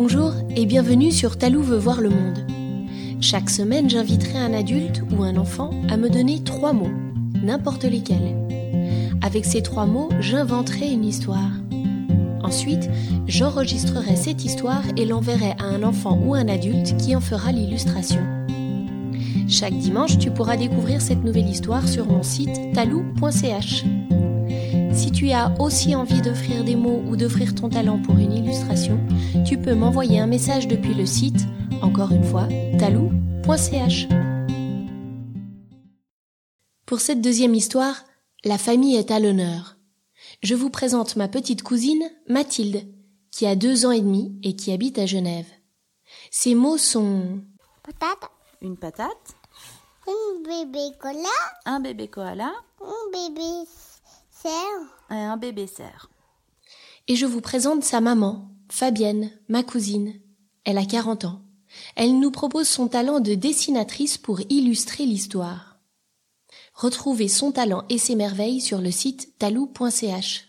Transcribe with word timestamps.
Bonjour 0.00 0.32
et 0.54 0.64
bienvenue 0.64 1.10
sur 1.10 1.38
Talou 1.38 1.60
veut 1.60 1.76
voir 1.76 2.00
le 2.00 2.10
monde. 2.10 2.46
Chaque 3.20 3.50
semaine, 3.50 3.90
j'inviterai 3.90 4.38
un 4.38 4.54
adulte 4.54 5.02
ou 5.10 5.24
un 5.24 5.36
enfant 5.36 5.72
à 5.90 5.96
me 5.96 6.08
donner 6.08 6.38
trois 6.44 6.72
mots, 6.72 6.92
n'importe 7.42 7.82
lesquels. 7.82 8.36
Avec 9.22 9.44
ces 9.44 9.60
trois 9.60 9.86
mots, 9.86 10.08
j'inventerai 10.20 10.88
une 10.88 11.04
histoire. 11.04 11.50
Ensuite, 12.44 12.88
j'enregistrerai 13.26 14.14
cette 14.14 14.44
histoire 14.44 14.84
et 14.96 15.04
l'enverrai 15.04 15.56
à 15.58 15.64
un 15.64 15.82
enfant 15.82 16.16
ou 16.24 16.32
un 16.32 16.46
adulte 16.46 16.96
qui 16.96 17.16
en 17.16 17.20
fera 17.20 17.50
l'illustration. 17.50 18.20
Chaque 19.48 19.76
dimanche, 19.76 20.16
tu 20.16 20.30
pourras 20.30 20.56
découvrir 20.56 21.00
cette 21.00 21.24
nouvelle 21.24 21.48
histoire 21.48 21.88
sur 21.88 22.06
mon 22.06 22.22
site 22.22 22.72
talou.ch. 22.72 23.84
Si 24.92 25.10
tu 25.10 25.30
as 25.30 25.52
aussi 25.60 25.94
envie 25.94 26.22
d'offrir 26.22 26.64
des 26.64 26.76
mots 26.76 27.02
ou 27.08 27.16
d'offrir 27.16 27.54
ton 27.54 27.68
talent 27.68 27.98
pour 27.98 28.16
une 28.16 28.32
illustration, 28.32 28.98
peux 29.68 29.74
m'envoyer 29.74 30.18
un 30.18 30.26
message 30.26 30.66
depuis 30.66 30.94
le 30.94 31.04
site, 31.04 31.46
encore 31.82 32.10
une 32.12 32.24
fois, 32.24 32.48
talou.ch. 32.78 34.08
Pour 36.86 37.00
cette 37.00 37.20
deuxième 37.20 37.54
histoire, 37.54 38.02
la 38.44 38.56
famille 38.56 38.96
est 38.96 39.10
à 39.10 39.20
l'honneur. 39.20 39.76
Je 40.42 40.54
vous 40.54 40.70
présente 40.70 41.16
ma 41.16 41.28
petite 41.28 41.62
cousine, 41.62 42.02
Mathilde, 42.30 42.88
qui 43.30 43.46
a 43.46 43.56
deux 43.56 43.84
ans 43.84 43.90
et 43.90 44.00
demi 44.00 44.40
et 44.42 44.56
qui 44.56 44.72
habite 44.72 44.98
à 44.98 45.04
Genève. 45.04 45.48
Ces 46.30 46.54
mots 46.54 46.78
sont 46.78 47.42
Patate, 47.82 48.30
Une 48.62 48.78
patate, 48.78 49.34
un 50.06 50.40
bébé 50.46 50.96
cola, 50.98 51.28
un 51.66 51.80
bébé 51.80 52.08
koala 52.08 52.50
un 52.80 53.10
bébé 53.12 53.66
cerf, 54.30 55.10
et 55.10 55.14
un 55.14 55.36
bébé 55.36 55.66
cerf. 55.66 56.08
et 57.06 57.16
je 57.16 57.26
vous 57.26 57.42
présente 57.42 57.84
sa 57.84 58.00
maman, 58.00 58.48
Fabienne, 58.70 59.30
ma 59.48 59.62
cousine. 59.62 60.20
Elle 60.64 60.78
a 60.78 60.84
40 60.84 61.24
ans. 61.24 61.42
Elle 61.96 62.18
nous 62.18 62.30
propose 62.30 62.68
son 62.68 62.88
talent 62.88 63.20
de 63.20 63.34
dessinatrice 63.34 64.18
pour 64.18 64.40
illustrer 64.50 65.06
l'histoire. 65.06 65.78
Retrouvez 66.74 67.28
son 67.28 67.50
talent 67.50 67.84
et 67.88 67.98
ses 67.98 68.14
merveilles 68.14 68.60
sur 68.60 68.80
le 68.80 68.90
site 68.90 69.36
talou.ch. 69.38 70.44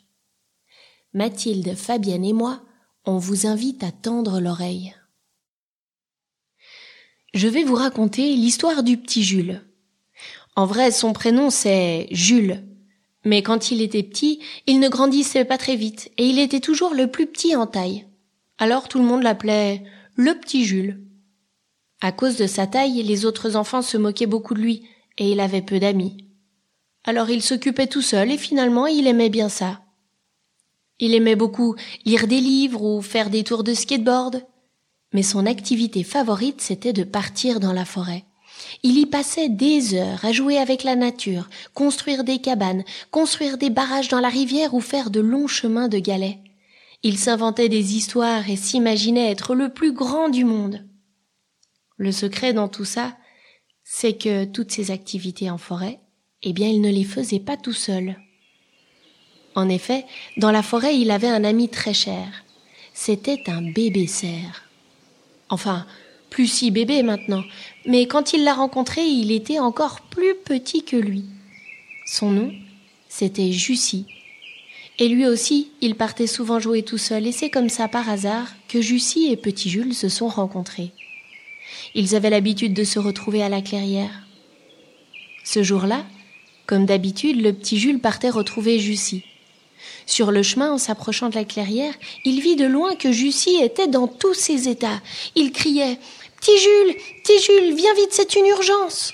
Mathilde, 1.13 1.75
Fabienne 1.75 2.25
et 2.25 2.33
moi, 2.33 2.61
on 3.05 3.17
vous 3.17 3.47
invite 3.47 3.83
à 3.83 3.91
tendre 3.91 4.39
l'oreille. 4.39 4.93
Je 7.33 7.47
vais 7.47 7.63
vous 7.63 7.75
raconter 7.75 8.35
l'histoire 8.35 8.83
du 8.83 8.97
petit 8.97 9.23
Jules. 9.23 9.63
En 10.55 10.65
vrai, 10.65 10.91
son 10.91 11.13
prénom 11.13 11.49
c'est 11.49 12.07
Jules. 12.11 12.65
Mais 13.25 13.43
quand 13.43 13.71
il 13.71 13.81
était 13.81 14.03
petit, 14.03 14.39
il 14.67 14.79
ne 14.79 14.89
grandissait 14.89 15.45
pas 15.45 15.57
très 15.57 15.75
vite 15.75 16.11
et 16.17 16.25
il 16.27 16.37
était 16.37 16.59
toujours 16.59 16.93
le 16.93 17.07
plus 17.07 17.27
petit 17.27 17.55
en 17.55 17.65
taille. 17.65 18.08
Alors 18.61 18.89
tout 18.89 18.99
le 18.99 19.05
monde 19.05 19.23
l'appelait 19.23 19.83
le 20.15 20.37
petit 20.37 20.65
Jules. 20.65 21.01
À 22.01 22.11
cause 22.11 22.35
de 22.35 22.45
sa 22.45 22.67
taille, 22.67 23.01
les 23.03 23.25
autres 23.25 23.55
enfants 23.55 23.81
se 23.81 23.95
moquaient 23.95 24.25
beaucoup 24.25 24.53
de 24.53 24.59
lui 24.59 24.85
et 25.17 25.31
il 25.31 25.39
avait 25.39 25.61
peu 25.61 25.79
d'amis. 25.79 26.27
Alors 27.05 27.29
il 27.29 27.41
s'occupait 27.41 27.87
tout 27.87 28.01
seul 28.01 28.31
et 28.31 28.37
finalement 28.37 28.85
il 28.85 29.07
aimait 29.07 29.29
bien 29.29 29.47
ça. 29.47 29.79
Il 30.99 31.15
aimait 31.15 31.37
beaucoup 31.37 31.75
lire 32.03 32.27
des 32.27 32.41
livres 32.41 32.83
ou 32.83 33.01
faire 33.01 33.29
des 33.29 33.45
tours 33.45 33.63
de 33.63 33.73
skateboard. 33.73 34.45
Mais 35.13 35.23
son 35.23 35.45
activité 35.45 36.03
favorite 36.03 36.59
c'était 36.59 36.93
de 36.93 37.05
partir 37.05 37.61
dans 37.61 37.73
la 37.73 37.85
forêt. 37.85 38.25
Il 38.83 38.97
y 38.97 39.05
passait 39.05 39.47
des 39.47 39.93
heures 39.93 40.25
à 40.25 40.33
jouer 40.33 40.57
avec 40.57 40.83
la 40.83 40.97
nature, 40.97 41.49
construire 41.73 42.25
des 42.25 42.39
cabanes, 42.39 42.83
construire 43.09 43.57
des 43.57 43.69
barrages 43.69 44.09
dans 44.09 44.19
la 44.19 44.27
rivière 44.27 44.73
ou 44.73 44.81
faire 44.81 45.11
de 45.11 45.21
longs 45.21 45.47
chemins 45.47 45.87
de 45.87 45.99
galets. 45.99 46.39
Il 47.01 47.17
s'inventait 47.17 47.69
des 47.69 47.95
histoires 47.95 48.49
et 48.49 48.57
s'imaginait 48.57 49.31
être 49.31 49.55
le 49.55 49.69
plus 49.69 49.93
grand 49.93 50.27
du 50.27 50.43
monde. 50.43 50.85
Le 51.97 52.11
secret 52.11 52.53
dans 52.53 52.67
tout 52.67 52.85
ça, 52.85 53.17
c'est 53.83 54.17
que 54.17 54.43
toutes 54.45 54.71
ces 54.71 54.91
activités 54.91 55.49
en 55.49 55.57
forêt, 55.57 55.99
eh 56.43 56.53
bien, 56.53 56.67
il 56.67 56.81
ne 56.81 56.91
les 56.91 57.05
faisait 57.05 57.39
pas 57.39 57.57
tout 57.57 57.73
seul. 57.73 58.17
En 59.55 59.69
effet, 59.69 60.05
dans 60.37 60.51
la 60.51 60.61
forêt, 60.61 60.97
il 60.97 61.11
avait 61.11 61.29
un 61.29 61.43
ami 61.43 61.69
très 61.69 61.93
cher. 61.93 62.27
C'était 62.93 63.49
un 63.49 63.61
bébé 63.61 64.05
cerf. 64.05 64.69
Enfin, 65.49 65.85
plus 66.29 66.47
si 66.47 66.69
bébé 66.69 67.01
maintenant, 67.01 67.43
mais 67.85 68.07
quand 68.07 68.33
il 68.33 68.43
l'a 68.43 68.53
rencontré, 68.53 69.03
il 69.05 69.31
était 69.31 69.59
encore 69.59 70.01
plus 70.01 70.35
petit 70.45 70.83
que 70.83 70.97
lui. 70.97 71.25
Son 72.05 72.31
nom, 72.31 72.51
c'était 73.07 73.51
Jussie. 73.51 74.05
Et 74.99 75.07
lui 75.07 75.25
aussi, 75.25 75.71
il 75.79 75.95
partait 75.95 76.27
souvent 76.27 76.59
jouer 76.59 76.83
tout 76.83 76.97
seul, 76.97 77.25
et 77.25 77.31
c'est 77.31 77.49
comme 77.49 77.69
ça 77.69 77.87
par 77.87 78.09
hasard 78.09 78.47
que 78.67 78.81
Jussie 78.81 79.31
et 79.31 79.37
Petit 79.37 79.69
Jules 79.69 79.95
se 79.95 80.09
sont 80.09 80.27
rencontrés. 80.27 80.91
Ils 81.95 82.15
avaient 82.15 82.29
l'habitude 82.29 82.73
de 82.73 82.83
se 82.83 82.99
retrouver 82.99 83.41
à 83.41 83.49
la 83.49 83.61
clairière. 83.61 84.27
Ce 85.45 85.63
jour-là, 85.63 86.05
comme 86.67 86.85
d'habitude, 86.85 87.41
le 87.41 87.53
petit 87.53 87.79
Jules 87.79 87.99
partait 87.99 88.29
retrouver 88.29 88.77
Jussie. 88.77 89.23
Sur 90.05 90.31
le 90.31 90.43
chemin, 90.43 90.73
en 90.73 90.77
s'approchant 90.77 91.29
de 91.29 91.35
la 91.35 91.45
clairière, 91.45 91.93
il 92.25 92.41
vit 92.41 92.57
de 92.57 92.65
loin 92.65 92.95
que 92.95 93.11
Jussie 93.11 93.57
était 93.61 93.87
dans 93.87 94.07
tous 94.07 94.33
ses 94.33 94.67
états. 94.67 95.01
Il 95.35 95.51
criait 95.51 95.97
Petit 96.41 96.57
Jules, 96.57 96.95
petit 97.23 97.41
Jules, 97.41 97.75
viens 97.75 97.93
vite, 97.95 98.11
c'est 98.11 98.35
une 98.35 98.45
urgence. 98.45 99.13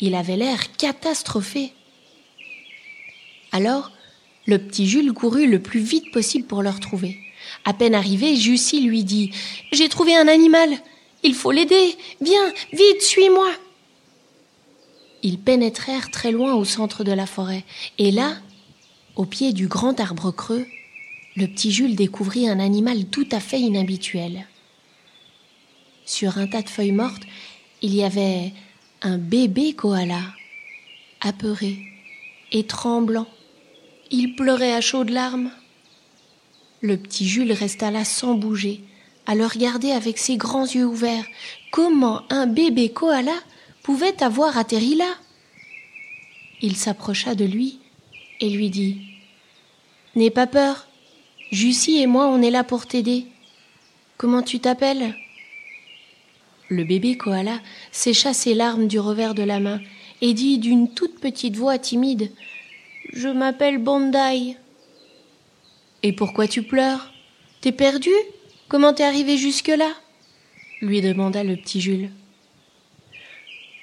Il 0.00 0.14
avait 0.14 0.36
l'air 0.36 0.76
catastrophé. 0.76 1.72
Alors, 3.52 3.92
le 4.46 4.58
petit 4.58 4.86
Jules 4.86 5.12
courut 5.12 5.46
le 5.46 5.60
plus 5.60 5.80
vite 5.80 6.12
possible 6.12 6.46
pour 6.46 6.62
le 6.62 6.70
retrouver. 6.70 7.18
À 7.64 7.72
peine 7.72 7.94
arrivé, 7.94 8.36
Jussie 8.36 8.80
lui 8.80 9.04
dit 9.04 9.30
J'ai 9.72 9.88
trouvé 9.88 10.14
un 10.14 10.28
animal. 10.28 10.70
Il 11.22 11.34
faut 11.34 11.50
l'aider. 11.50 11.96
Viens, 12.20 12.52
vite, 12.72 13.02
suis-moi. 13.02 13.50
Ils 15.22 15.38
pénétrèrent 15.38 16.10
très 16.10 16.32
loin 16.32 16.54
au 16.54 16.64
centre 16.64 17.02
de 17.02 17.12
la 17.12 17.26
forêt. 17.26 17.64
Et 17.96 18.10
là, 18.10 18.36
au 19.16 19.24
pied 19.24 19.52
du 19.52 19.68
grand 19.68 19.98
arbre 20.00 20.30
creux, 20.30 20.66
le 21.36 21.46
petit 21.46 21.72
Jules 21.72 21.96
découvrit 21.96 22.48
un 22.48 22.60
animal 22.60 23.06
tout 23.06 23.26
à 23.32 23.40
fait 23.40 23.60
inhabituel. 23.60 24.46
Sur 26.04 26.36
un 26.36 26.46
tas 26.46 26.62
de 26.62 26.68
feuilles 26.68 26.92
mortes, 26.92 27.22
il 27.80 27.94
y 27.94 28.04
avait 28.04 28.52
un 29.00 29.16
bébé 29.16 29.72
koala, 29.72 30.20
apeuré 31.20 31.78
et 32.52 32.64
tremblant. 32.64 33.26
Il 34.10 34.34
pleurait 34.36 34.74
à 34.74 34.80
chaudes 34.80 35.10
larmes. 35.10 35.50
Le 36.80 36.96
petit 36.96 37.26
Jules 37.26 37.52
resta 37.52 37.90
là 37.90 38.04
sans 38.04 38.34
bouger, 38.34 38.82
à 39.26 39.34
le 39.34 39.46
regarder 39.46 39.92
avec 39.92 40.18
ses 40.18 40.36
grands 40.36 40.66
yeux 40.66 40.84
ouverts. 40.84 41.24
Comment 41.70 42.22
un 42.30 42.46
bébé 42.46 42.90
koala 42.90 43.34
pouvait 43.82 44.22
avoir 44.22 44.58
atterri 44.58 44.94
là? 44.94 45.14
Il 46.60 46.76
s'approcha 46.76 47.34
de 47.34 47.44
lui 47.44 47.78
et 48.40 48.50
lui 48.50 48.68
dit 48.68 49.00
N'aie 50.14 50.30
pas 50.30 50.46
peur. 50.46 50.86
Jussie 51.50 52.00
et 52.00 52.06
moi, 52.06 52.26
on 52.28 52.42
est 52.42 52.50
là 52.50 52.64
pour 52.64 52.86
t'aider. 52.86 53.26
Comment 54.18 54.42
tu 54.42 54.60
t'appelles 54.60 55.14
Le 56.68 56.84
bébé 56.84 57.16
koala 57.16 57.60
sécha 57.90 58.34
ses 58.34 58.54
larmes 58.54 58.86
du 58.86 58.98
revers 58.98 59.34
de 59.34 59.42
la 59.42 59.60
main 59.60 59.80
et 60.20 60.34
dit 60.34 60.58
d'une 60.58 60.92
toute 60.92 61.18
petite 61.18 61.56
voix 61.56 61.78
timide 61.78 62.30
Je 63.14 63.28
m'appelle 63.28 63.78
Bandai. 63.78 64.56
Et 66.02 66.12
pourquoi 66.12 66.48
tu 66.48 66.64
pleures? 66.64 67.12
T'es 67.60 67.70
perdu? 67.70 68.10
Comment 68.66 68.92
t'es 68.92 69.04
arrivé 69.04 69.38
jusque-là? 69.38 69.88
lui 70.80 71.00
demanda 71.00 71.44
le 71.44 71.54
petit 71.54 71.80
Jules. 71.80 72.10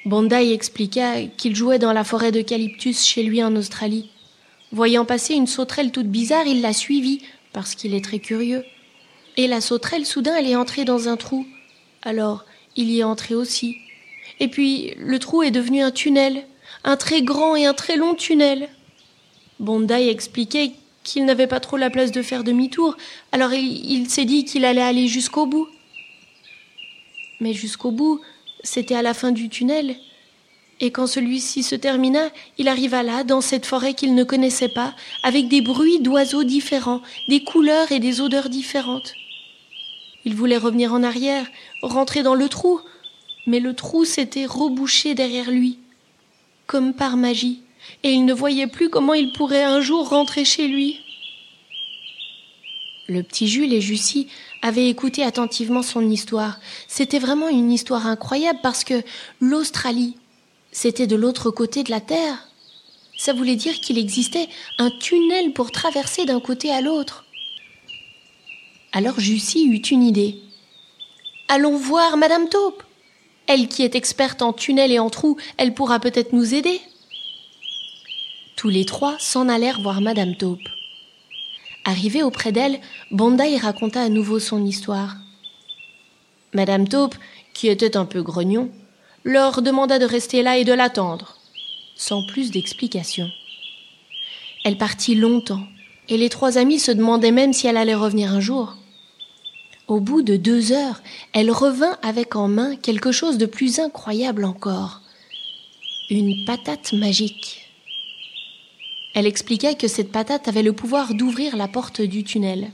Bandai 0.05 0.51
expliqua 0.51 1.21
qu'il 1.37 1.55
jouait 1.55 1.79
dans 1.79 1.93
la 1.93 2.03
forêt 2.03 2.33
d'eucalyptus 2.33 3.05
chez 3.05 3.23
lui 3.23 3.41
en 3.41 3.55
Australie. 3.55 4.11
Voyant 4.73 5.05
passer 5.05 5.33
une 5.33 5.47
sauterelle 5.47 5.91
toute 5.91 6.07
bizarre, 6.07 6.45
il 6.45 6.61
l'a 6.61 6.73
suivie, 6.73 7.21
parce 7.53 7.73
qu'il 7.73 7.95
est 7.95 8.03
très 8.03 8.19
curieux. 8.19 8.65
Et 9.37 9.47
la 9.47 9.61
sauterelle, 9.61 10.05
soudain, 10.05 10.35
elle 10.35 10.47
est 10.47 10.57
entrée 10.57 10.83
dans 10.83 11.07
un 11.07 11.15
trou. 11.15 11.47
Alors, 12.01 12.43
il 12.75 12.89
y 12.89 12.99
est 12.99 13.05
entré 13.05 13.33
aussi. 13.33 13.77
Et 14.41 14.49
puis, 14.49 14.93
le 14.97 15.19
trou 15.19 15.41
est 15.41 15.51
devenu 15.51 15.81
un 15.81 15.91
tunnel, 15.91 16.45
un 16.83 16.97
très 16.97 17.21
grand 17.21 17.55
et 17.55 17.65
un 17.65 17.73
très 17.73 17.95
long 17.95 18.13
tunnel. 18.13 18.67
Bandai 19.61 20.09
expliquait 20.09 20.73
qu'il 21.03 21.23
n'avait 21.25 21.47
pas 21.47 21.59
trop 21.59 21.77
la 21.77 21.89
place 21.89 22.11
de 22.11 22.21
faire 22.21 22.43
demi-tour, 22.43 22.97
alors 23.31 23.53
il, 23.53 23.89
il 23.89 24.09
s'est 24.09 24.25
dit 24.25 24.43
qu'il 24.43 24.65
allait 24.65 24.81
aller 24.81 25.07
jusqu'au 25.07 25.45
bout. 25.45 25.67
Mais 27.39 27.53
jusqu'au 27.53 27.91
bout, 27.91 28.19
c'était 28.63 28.95
à 28.95 29.01
la 29.01 29.13
fin 29.13 29.31
du 29.31 29.49
tunnel, 29.49 29.95
et 30.81 30.89
quand 30.89 31.05
celui-ci 31.05 31.61
se 31.61 31.75
termina, 31.75 32.29
il 32.57 32.67
arriva 32.67 33.03
là, 33.03 33.23
dans 33.23 33.39
cette 33.39 33.67
forêt 33.67 33.93
qu'il 33.93 34.15
ne 34.15 34.23
connaissait 34.23 34.67
pas, 34.67 34.95
avec 35.21 35.47
des 35.47 35.61
bruits 35.61 35.99
d'oiseaux 35.99 36.43
différents, 36.43 37.03
des 37.29 37.43
couleurs 37.43 37.91
et 37.91 37.99
des 37.99 38.19
odeurs 38.19 38.49
différentes. 38.49 39.13
Il 40.25 40.35
voulait 40.35 40.57
revenir 40.57 40.91
en 40.91 41.03
arrière, 41.03 41.45
rentrer 41.83 42.23
dans 42.23 42.33
le 42.33 42.49
trou, 42.49 42.79
mais 43.45 43.59
le 43.59 43.75
trou 43.75 44.05
s'était 44.05 44.47
rebouché 44.47 45.13
derrière 45.13 45.51
lui, 45.51 45.77
comme 46.65 46.93
par 46.95 47.15
magie, 47.15 47.61
et 48.03 48.11
il 48.11 48.25
ne 48.25 48.33
voyait 48.33 48.67
plus 48.67 48.89
comment 48.89 49.13
il 49.13 49.33
pourrait 49.33 49.63
un 49.63 49.81
jour 49.81 50.09
rentrer 50.09 50.45
chez 50.45 50.67
lui. 50.67 50.99
Le 53.07 53.23
petit 53.23 53.47
Jules 53.47 53.73
et 53.73 53.81
Jussie 53.81 54.27
avaient 54.61 54.87
écouté 54.87 55.23
attentivement 55.23 55.81
son 55.81 56.09
histoire. 56.09 56.59
C'était 56.87 57.19
vraiment 57.19 57.49
une 57.49 57.71
histoire 57.71 58.07
incroyable 58.07 58.59
parce 58.63 58.83
que 58.83 59.03
l'Australie, 59.39 60.15
c'était 60.71 61.07
de 61.07 61.15
l'autre 61.15 61.51
côté 61.51 61.83
de 61.83 61.91
la 61.91 61.99
Terre. 61.99 62.47
Ça 63.17 63.33
voulait 63.33 63.55
dire 63.55 63.79
qu'il 63.81 63.97
existait 63.97 64.47
un 64.77 64.89
tunnel 64.89 65.53
pour 65.53 65.71
traverser 65.71 66.25
d'un 66.25 66.39
côté 66.39 66.71
à 66.71 66.81
l'autre. 66.81 67.25
Alors 68.93 69.19
Jussie 69.19 69.67
eut 69.67 69.77
une 69.77 70.03
idée. 70.03 70.37
Allons 71.47 71.75
voir 71.75 72.17
Madame 72.17 72.47
Taupe. 72.47 72.83
Elle 73.47 73.67
qui 73.67 73.83
est 73.83 73.95
experte 73.95 74.41
en 74.41 74.53
tunnels 74.53 74.91
et 74.91 74.99
en 74.99 75.09
trous, 75.09 75.37
elle 75.57 75.73
pourra 75.73 75.99
peut-être 75.99 76.31
nous 76.31 76.53
aider. 76.53 76.79
Tous 78.61 78.69
les 78.69 78.85
trois 78.85 79.15
s'en 79.17 79.49
allèrent 79.49 79.81
voir 79.81 80.01
Madame 80.01 80.35
Taupe. 80.35 80.69
Arrivé 81.83 82.21
auprès 82.21 82.51
d'elle, 82.51 82.79
Bondaï 83.09 83.57
raconta 83.57 84.03
à 84.03 84.07
nouveau 84.07 84.37
son 84.37 84.63
histoire. 84.63 85.15
Madame 86.53 86.87
Taupe, 86.87 87.15
qui 87.55 87.69
était 87.69 87.97
un 87.97 88.05
peu 88.05 88.21
grognon, 88.21 88.69
leur 89.23 89.63
demanda 89.63 89.97
de 89.97 90.05
rester 90.05 90.43
là 90.43 90.59
et 90.59 90.63
de 90.63 90.73
l'attendre, 90.73 91.39
sans 91.95 92.23
plus 92.23 92.51
d'explications. 92.51 93.31
Elle 94.63 94.77
partit 94.77 95.15
longtemps, 95.15 95.65
et 96.07 96.17
les 96.17 96.29
trois 96.29 96.59
amis 96.59 96.77
se 96.77 96.91
demandaient 96.91 97.31
même 97.31 97.53
si 97.53 97.65
elle 97.65 97.77
allait 97.77 97.95
revenir 97.95 98.31
un 98.31 98.41
jour. 98.41 98.75
Au 99.87 99.99
bout 99.99 100.21
de 100.21 100.35
deux 100.35 100.71
heures, 100.71 101.01
elle 101.33 101.49
revint 101.49 101.97
avec 102.03 102.35
en 102.35 102.47
main 102.47 102.75
quelque 102.75 103.11
chose 103.11 103.39
de 103.39 103.47
plus 103.47 103.79
incroyable 103.79 104.45
encore. 104.45 105.01
Une 106.11 106.45
patate 106.45 106.93
magique. 106.93 107.70
Elle 109.13 109.27
expliqua 109.27 109.73
que 109.73 109.87
cette 109.87 110.11
patate 110.11 110.47
avait 110.47 110.63
le 110.63 110.73
pouvoir 110.73 111.13
d'ouvrir 111.13 111.57
la 111.57 111.67
porte 111.67 112.01
du 112.01 112.23
tunnel. 112.23 112.71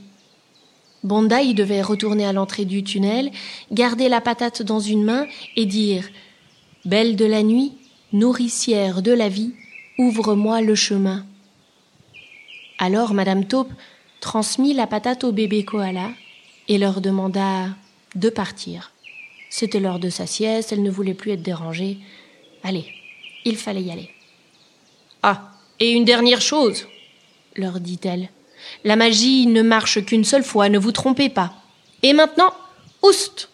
Bondaï 1.04 1.54
devait 1.54 1.82
retourner 1.82 2.26
à 2.26 2.32
l'entrée 2.32 2.64
du 2.64 2.82
tunnel, 2.82 3.30
garder 3.72 4.08
la 4.08 4.20
patate 4.20 4.62
dans 4.62 4.80
une 4.80 5.04
main 5.04 5.26
et 5.56 5.66
dire 5.66 6.08
Belle 6.84 7.16
de 7.16 7.24
la 7.24 7.42
nuit, 7.42 7.72
nourricière 8.12 9.02
de 9.02 9.12
la 9.12 9.28
vie, 9.28 9.52
ouvre-moi 9.98 10.60
le 10.60 10.74
chemin. 10.74 11.24
Alors 12.78 13.14
Madame 13.14 13.44
Taupe 13.44 13.72
transmit 14.20 14.74
la 14.74 14.86
patate 14.86 15.24
au 15.24 15.32
bébé 15.32 15.64
koala 15.64 16.10
et 16.68 16.78
leur 16.78 17.00
demanda 17.00 17.68
de 18.14 18.28
partir. 18.28 18.92
C'était 19.50 19.80
l'heure 19.80 19.98
de 19.98 20.10
sa 20.10 20.26
sieste, 20.26 20.72
elle 20.72 20.82
ne 20.82 20.90
voulait 20.90 21.14
plus 21.14 21.32
être 21.32 21.42
dérangée. 21.42 21.98
Allez, 22.62 22.86
il 23.44 23.56
fallait 23.56 23.82
y 23.82 23.90
aller. 23.90 24.10
Ah, 25.22 25.50
et 25.80 25.90
une 25.92 26.04
dernière 26.04 26.40
chose, 26.40 26.86
leur 27.56 27.80
dit-elle. 27.80 28.28
La 28.84 28.96
magie 28.96 29.46
ne 29.46 29.62
marche 29.62 30.04
qu'une 30.04 30.24
seule 30.24 30.44
fois, 30.44 30.68
ne 30.68 30.78
vous 30.78 30.92
trompez 30.92 31.28
pas. 31.28 31.54
Et 32.02 32.12
maintenant, 32.12 32.52
oust 33.02 33.50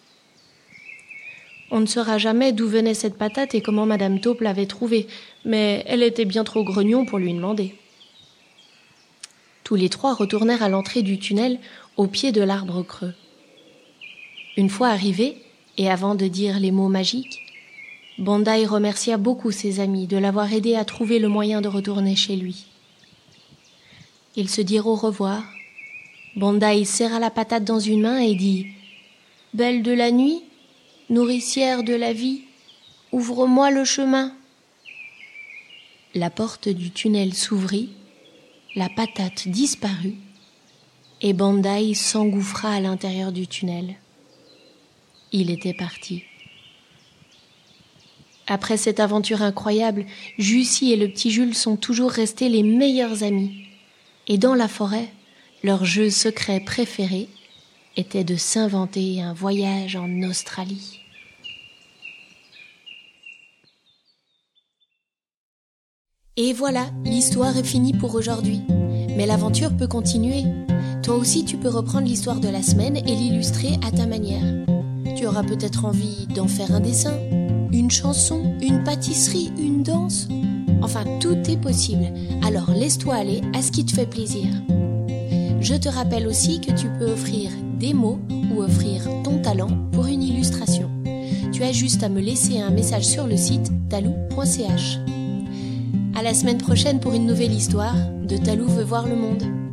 On 1.71 1.81
ne 1.81 1.87
saura 1.87 2.19
jamais 2.19 2.53
d'où 2.53 2.69
venait 2.69 2.95
cette 2.95 3.19
patate 3.19 3.55
et 3.55 3.61
comment 3.61 3.87
Madame 3.87 4.21
Taupe 4.21 4.41
l'avait 4.41 4.67
trouvée, 4.67 5.07
mais 5.45 5.85
elle 5.87 6.03
était 6.03 6.25
bien 6.25 6.45
trop 6.45 6.65
grognon 6.65 7.05
pour 7.05 7.19
lui 7.19 7.33
demander. 7.33 7.75
Tous 9.63 9.77
les 9.77 9.89
trois 9.89 10.15
retournèrent 10.15 10.63
à 10.63 10.69
l'entrée 10.69 11.03
du 11.03 11.19
tunnel 11.19 11.59
au 11.97 12.07
pied 12.07 12.33
de 12.33 12.43
l'arbre 12.43 12.83
creux. 12.83 13.15
Une 14.57 14.69
fois 14.69 14.89
arrivés, 14.89 15.39
et 15.79 15.91
avant 15.91 16.15
de 16.15 16.27
dire 16.27 16.61
les 16.61 16.71
mots 16.71 16.89
magiques, 16.89 17.44
Bandai 18.19 18.65
remercia 18.65 19.17
beaucoup 19.17 19.51
ses 19.51 19.81
amis 19.81 20.07
de 20.07 20.17
l'avoir 20.17 20.53
aidé 20.53 20.77
à 20.77 20.85
trouver 20.85 21.19
le 21.19 21.29
moyen 21.29 21.61
de 21.61 21.69
retourner 21.69 22.15
chez 22.15 22.37
lui. 22.37 22.67
Ils 24.37 24.49
se 24.49 24.61
dirent 24.61 24.87
au 24.87 24.95
revoir. 24.95 25.43
Bandai 26.37 26.85
serra 26.85 27.19
la 27.19 27.31
patate 27.31 27.65
dans 27.65 27.81
une 27.81 28.03
main 28.03 28.19
et 28.19 28.37
dit 28.37 28.67
Belle 29.53 29.83
de 29.83 29.93
la 29.93 30.13
nuit, 30.13 30.43
nourricière 31.11 31.83
de 31.83 31.95
la 31.95 32.13
vie, 32.13 32.43
ouvre-moi 33.11 33.73
le 33.73 33.85
chemin. 33.85 34.33
La 36.15 36.31
porte 36.31 36.69
du 36.69 36.93
tunnel 36.93 37.35
s'ouvrit, 37.35 37.91
la 38.77 38.89
patate 38.89 39.49
disparut, 39.49 40.15
et 41.21 41.33
Bandai 41.33 41.95
s'engouffra 41.95 42.75
à 42.75 42.81
l'intérieur 42.81 43.33
du 43.33 43.49
tunnel. 43.49 43.97
Il 45.33 45.51
était 45.51 45.75
parti. 45.75 46.25
Après 48.47 48.77
cette 48.77 49.01
aventure 49.01 49.43
incroyable, 49.43 50.05
Jussie 50.39 50.93
et 50.93 50.97
le 50.97 51.09
petit 51.09 51.31
Jules 51.31 51.55
sont 51.55 51.77
toujours 51.77 52.11
restés 52.11 52.49
les 52.49 52.63
meilleurs 52.63 53.23
amis. 53.23 53.67
Et 54.29 54.39
dans 54.39 54.55
la 54.55 54.69
forêt, 54.69 55.09
leur 55.63 55.85
jeu 55.85 56.11
secret 56.11 56.61
préféré 56.61 57.29
était 57.97 58.25
de 58.25 58.37
s'inventer 58.37 59.23
un 59.23 59.33
voyage 59.33 59.97
en 59.97 60.23
Australie. 60.23 61.01
Et 66.37 66.53
voilà, 66.53 66.91
l'histoire 67.05 67.57
est 67.57 67.65
finie 67.65 67.93
pour 67.93 68.15
aujourd'hui. 68.15 68.61
Mais 69.17 69.25
l'aventure 69.25 69.77
peut 69.77 69.87
continuer. 69.87 70.43
Toi 71.05 71.15
aussi, 71.15 71.45
tu 71.45 71.57
peux 71.57 71.69
reprendre 71.69 72.09
l'histoire 72.09 72.41
de 72.41 72.49
la 72.49 72.63
semaine 72.63 72.97
et 72.97 73.15
l'illustrer 73.15 73.79
à 73.87 73.93
ta 73.93 74.07
manière. 74.07 74.65
Tu 75.17 75.27
auras 75.27 75.45
peut-être 75.45 75.85
envie 75.85 76.27
d'en 76.27 76.49
faire 76.49 76.75
un 76.75 76.81
dessin, 76.81 77.17
une 77.75 77.91
chanson, 77.91 78.55
une 78.63 78.85
pâtisserie, 78.85 79.53
une 79.59 79.83
danse. 79.83 80.29
Enfin, 80.81 81.05
tout 81.21 81.39
est 81.51 81.61
possible. 81.61 82.07
Alors 82.47 82.71
laisse-toi 82.71 83.15
aller 83.15 83.41
à 83.53 83.63
ce 83.63 83.73
qui 83.73 83.85
te 83.85 83.93
fait 83.93 84.07
plaisir. 84.07 84.47
Je 85.61 85.75
te 85.75 85.89
rappelle 85.89 86.29
aussi 86.29 86.61
que 86.61 86.73
tu 86.73 86.87
peux 86.99 87.11
offrir 87.11 87.51
des 87.81 87.93
mots 87.93 88.21
ou 88.53 88.63
offrir 88.63 89.03
ton 89.25 89.39
talent 89.43 89.71
pour 89.93 90.07
une 90.07 90.23
illustration. 90.23 90.89
Tu 91.53 91.63
as 91.65 91.73
juste 91.73 92.03
à 92.03 92.09
me 92.09 92.21
laisser 92.21 92.61
un 92.61 92.71
message 92.71 93.07
sur 93.07 93.27
le 93.27 93.37
site 93.37 93.73
talou.ch. 93.89 94.99
À 96.15 96.23
la 96.23 96.33
semaine 96.33 96.59
prochaine 96.59 97.01
pour 97.01 97.15
une 97.15 97.27
nouvelle 97.27 97.53
histoire 97.53 97.97
de 98.23 98.37
Talou 98.37 98.67
veut 98.67 98.85
voir 98.85 99.09
le 99.09 99.17
monde. 99.17 99.64